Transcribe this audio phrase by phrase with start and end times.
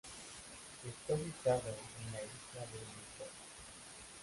[0.83, 3.29] Está ubicado en la isla de Lesbos.